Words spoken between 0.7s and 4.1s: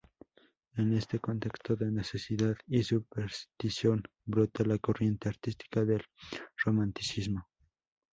En este contexto de necesidad y superstición